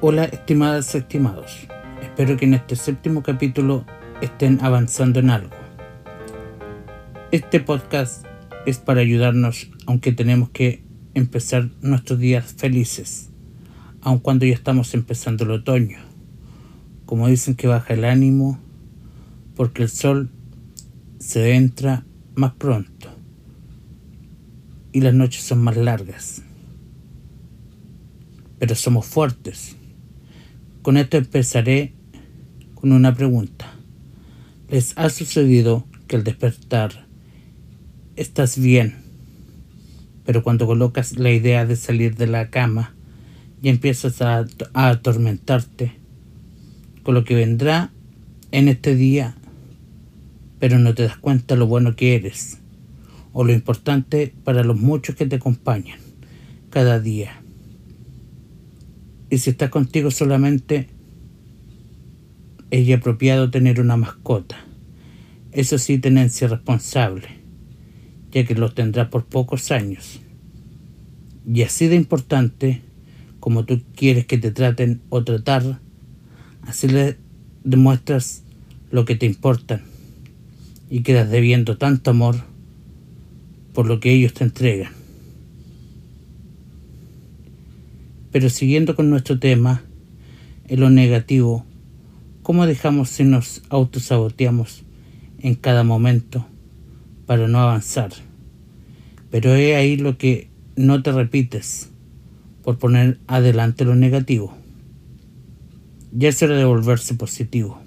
Hola 0.00 0.24
estimadas, 0.24 0.94
estimados. 0.94 1.66
Espero 2.02 2.36
que 2.36 2.44
en 2.44 2.54
este 2.54 2.76
séptimo 2.76 3.22
capítulo 3.22 3.86
estén 4.20 4.58
avanzando 4.60 5.18
en 5.20 5.30
algo. 5.30 5.56
Este 7.32 7.58
podcast 7.58 8.24
es 8.66 8.78
para 8.78 9.00
ayudarnos 9.00 9.70
aunque 9.86 10.12
tenemos 10.12 10.50
que 10.50 10.84
empezar 11.14 11.70
nuestros 11.80 12.18
días 12.18 12.52
felices, 12.52 13.30
aun 14.02 14.18
cuando 14.18 14.44
ya 14.44 14.54
estamos 14.54 14.92
empezando 14.94 15.44
el 15.44 15.52
otoño. 15.52 15.98
Como 17.06 17.28
dicen 17.28 17.54
que 17.54 17.66
baja 17.66 17.94
el 17.94 18.04
ánimo 18.04 18.60
porque 19.56 19.82
el 19.82 19.88
sol 19.88 20.30
se 21.18 21.54
entra 21.54 22.04
más 22.34 22.52
pronto 22.54 23.08
y 24.92 25.00
las 25.00 25.14
noches 25.14 25.42
son 25.42 25.64
más 25.64 25.76
largas. 25.76 26.42
Pero 28.58 28.74
somos 28.74 29.06
fuertes 29.06 29.76
con 30.84 30.98
esto 30.98 31.16
empezaré 31.16 31.94
con 32.74 32.92
una 32.92 33.14
pregunta. 33.14 33.72
¿Les 34.68 34.92
ha 34.98 35.08
sucedido 35.08 35.86
que 36.06 36.16
al 36.16 36.24
despertar 36.24 37.06
estás 38.16 38.58
bien, 38.58 38.96
pero 40.26 40.42
cuando 40.42 40.66
colocas 40.66 41.16
la 41.16 41.32
idea 41.32 41.64
de 41.64 41.76
salir 41.76 42.16
de 42.16 42.26
la 42.26 42.50
cama 42.50 42.94
y 43.62 43.70
empiezas 43.70 44.20
a, 44.20 44.44
a 44.74 44.88
atormentarte 44.90 45.94
con 47.02 47.14
lo 47.14 47.24
que 47.24 47.34
vendrá 47.34 47.90
en 48.50 48.68
este 48.68 48.94
día, 48.94 49.36
pero 50.60 50.78
no 50.78 50.94
te 50.94 51.04
das 51.04 51.16
cuenta 51.16 51.56
lo 51.56 51.66
bueno 51.66 51.96
que 51.96 52.14
eres 52.14 52.58
o 53.32 53.42
lo 53.42 53.54
importante 53.54 54.34
para 54.44 54.64
los 54.64 54.78
muchos 54.78 55.16
que 55.16 55.24
te 55.24 55.36
acompañan 55.36 55.98
cada 56.68 57.00
día? 57.00 57.43
Y 59.30 59.38
si 59.38 59.50
estás 59.50 59.70
contigo 59.70 60.10
solamente, 60.10 60.88
es 62.70 62.92
apropiado 62.92 63.50
tener 63.50 63.80
una 63.80 63.96
mascota. 63.96 64.56
Eso 65.52 65.78
sí, 65.78 65.98
tenencia 65.98 66.48
responsable, 66.48 67.28
ya 68.32 68.44
que 68.44 68.54
lo 68.54 68.72
tendrás 68.72 69.08
por 69.08 69.24
pocos 69.24 69.70
años. 69.70 70.20
Y 71.46 71.62
así 71.62 71.88
de 71.88 71.96
importante 71.96 72.82
como 73.44 73.66
tú 73.66 73.82
quieres 73.94 74.24
que 74.24 74.38
te 74.38 74.50
traten 74.50 75.02
o 75.10 75.22
tratar, 75.22 75.78
así 76.62 76.88
le 76.88 77.18
demuestras 77.62 78.42
lo 78.90 79.04
que 79.04 79.16
te 79.16 79.26
importan 79.26 79.82
y 80.88 81.02
quedas 81.02 81.30
debiendo 81.30 81.76
tanto 81.76 82.10
amor 82.10 82.36
por 83.74 83.86
lo 83.86 84.00
que 84.00 84.12
ellos 84.12 84.32
te 84.32 84.44
entregan. 84.44 85.03
Pero 88.34 88.50
siguiendo 88.50 88.96
con 88.96 89.10
nuestro 89.10 89.38
tema, 89.38 89.84
en 90.66 90.80
lo 90.80 90.90
negativo, 90.90 91.64
¿cómo 92.42 92.66
dejamos 92.66 93.08
si 93.08 93.22
nos 93.22 93.62
autosaboteamos 93.68 94.82
en 95.38 95.54
cada 95.54 95.84
momento 95.84 96.44
para 97.26 97.46
no 97.46 97.60
avanzar? 97.60 98.10
Pero 99.30 99.54
es 99.54 99.76
ahí 99.76 99.96
lo 99.96 100.18
que 100.18 100.48
no 100.74 101.00
te 101.00 101.12
repites 101.12 101.90
por 102.64 102.76
poner 102.76 103.20
adelante 103.28 103.84
lo 103.84 103.94
negativo. 103.94 104.52
Ya 106.10 106.30
es 106.30 106.42
hora 106.42 106.56
de 106.56 106.64
volverse 106.64 107.14
positivo. 107.14 107.80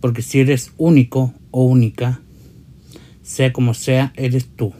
Porque 0.00 0.22
si 0.22 0.40
eres 0.40 0.72
único 0.76 1.32
o 1.52 1.66
única, 1.66 2.20
sea 3.22 3.52
como 3.52 3.74
sea, 3.74 4.12
eres 4.16 4.48
tú. 4.56 4.72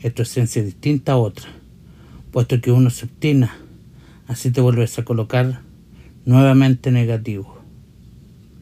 Es 0.00 0.12
tu 0.12 0.22
esencia 0.22 0.64
distinta 0.64 1.12
a 1.12 1.18
otra 1.18 1.55
puesto 2.36 2.60
que 2.60 2.70
uno 2.70 2.90
se 2.90 3.06
obstina, 3.06 3.56
así 4.28 4.50
te 4.50 4.60
vuelves 4.60 4.98
a 4.98 5.06
colocar 5.06 5.62
nuevamente 6.26 6.90
negativo. 6.90 7.62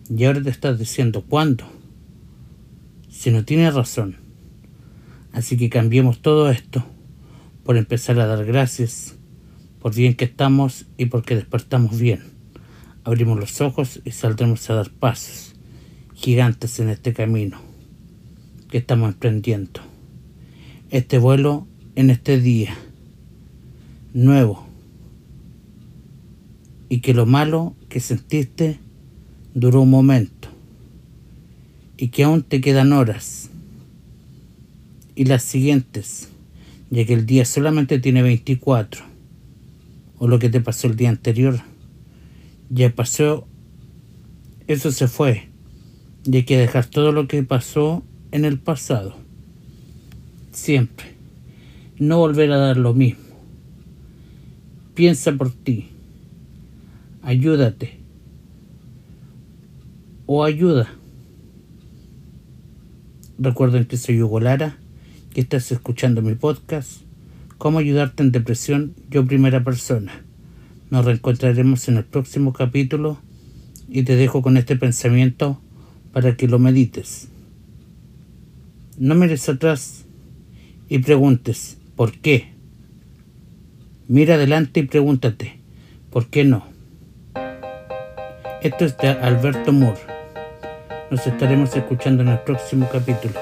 Y 0.09 0.22
ahora 0.26 0.41
te 0.41 0.50
estás 0.50 0.78
diciendo 0.78 1.25
cuándo, 1.28 1.65
si 3.10 3.32
no 3.32 3.44
tienes 3.44 3.75
razón. 3.75 4.19
Así 5.32 5.56
que 5.56 5.71
cambiemos 5.71 6.22
todo 6.22 6.50
esto 6.50 6.84
por 7.65 7.76
empezar 7.76 8.21
a 8.21 8.26
dar 8.26 8.44
gracias 8.44 9.16
por 9.81 9.93
bien 9.93 10.15
que 10.15 10.26
estamos 10.26 10.87
y 10.97 11.06
porque 11.06 11.34
despertamos 11.34 11.99
bien. 11.99 12.22
Abrimos 13.03 13.41
los 13.41 13.60
ojos 13.60 14.00
y 14.04 14.12
saldremos 14.12 14.70
a 14.70 14.75
dar 14.75 14.91
pasos 14.91 15.56
gigantes 16.15 16.78
en 16.78 16.91
este 16.91 17.12
camino 17.12 17.60
que 18.69 18.78
estamos 18.78 19.09
emprendiendo. 19.09 19.81
Este 20.91 21.19
vuelo 21.19 21.66
en 21.97 22.10
este 22.10 22.38
día 22.38 22.76
nuevo. 24.14 24.66
Y 26.88 27.00
que 27.00 27.12
lo 27.12 27.26
malo 27.26 27.75
que 27.91 28.00
sentiste 28.00 28.78
duró 29.52 29.82
un 29.82 29.91
momento. 29.91 30.48
Y 31.98 32.08
que 32.08 32.25
aún 32.25 32.42
te 32.42 32.62
quedan 32.62 32.92
horas. 32.92 33.50
Y 35.14 35.26
las 35.26 35.42
siguientes 35.42 36.30
ya 36.91 37.04
que 37.04 37.14
el 37.14 37.26
día 37.26 37.44
solamente 37.44 37.98
tiene 37.98 38.22
24 38.22 39.04
o 40.19 40.28
lo 40.28 40.38
que 40.38 40.48
te 40.48 40.60
pasó 40.60 40.86
el 40.86 40.96
día 40.96 41.08
anterior 41.08 41.60
ya 42.70 42.94
pasó 42.94 43.46
eso 44.66 44.92
se 44.92 45.08
fue. 45.08 45.48
Y 46.25 46.36
hay 46.36 46.44
que 46.44 46.56
dejar 46.56 46.86
todo 46.86 47.12
lo 47.12 47.28
que 47.28 47.42
pasó 47.42 48.02
en 48.32 48.46
el 48.46 48.58
pasado. 48.58 49.14
Siempre. 50.52 51.06
No 51.98 52.19
volver 52.19 52.50
a 52.50 52.56
dar 52.56 52.76
lo 52.78 52.94
mismo 52.94 53.24
Piensa 54.94 55.32
por 55.32 55.50
ti. 55.50 55.88
Ayúdate. 57.22 57.99
O 60.27 60.44
ayuda. 60.44 60.94
Recuerden 63.38 63.87
que 63.87 63.97
soy 63.97 64.22
Hugo 64.22 64.38
Lara, 64.38 64.78
que 65.34 65.41
estás 65.41 65.72
escuchando 65.72 66.22
mi 66.22 66.34
podcast, 66.34 67.05
Cómo 67.59 67.78
ayudarte 67.78 68.22
en 68.22 68.31
depresión, 68.31 68.94
yo 69.10 69.27
primera 69.27 69.65
persona. 69.65 70.22
Nos 70.91 71.05
reencontraremos 71.05 71.88
en 71.88 71.97
el 71.97 72.05
próximo 72.05 72.53
capítulo 72.53 73.19
y 73.88 74.03
te 74.03 74.16
dejo 74.16 74.43
con 74.43 74.56
este 74.56 74.76
pensamiento 74.76 75.61
para 76.12 76.37
que 76.37 76.47
lo 76.47 76.59
medites. 76.59 77.28
No 78.99 79.15
mires 79.15 79.49
atrás 79.49 80.05
y 80.88 80.99
preguntes, 80.99 81.78
¿por 81.97 82.12
qué? 82.12 82.53
Mira 84.06 84.34
adelante 84.34 84.81
y 84.81 84.82
pregúntate, 84.82 85.60
¿por 86.10 86.26
qué 86.26 86.44
no? 86.44 86.66
Esto 88.60 88.84
es 88.84 88.98
de 88.98 89.09
Alberto 89.09 89.72
Moore. 89.72 90.00
Nos 91.10 91.26
estaremos 91.26 91.75
escuchando 91.75 92.22
en 92.22 92.28
el 92.28 92.38
próximo 92.41 92.87
capítulo. 92.93 93.41